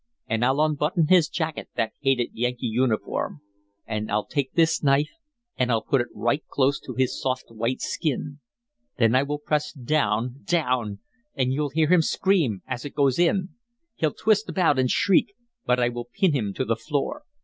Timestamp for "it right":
6.01-6.43